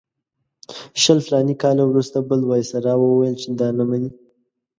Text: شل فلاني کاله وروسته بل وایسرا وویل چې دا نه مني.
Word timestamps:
شل 1.01 1.19
فلاني 1.25 1.55
کاله 1.61 1.83
وروسته 1.87 2.17
بل 2.29 2.41
وایسرا 2.49 2.93
وویل 2.97 3.35
چې 3.41 3.47
دا 3.59 3.67
نه 3.77 3.83
مني. 3.89 4.09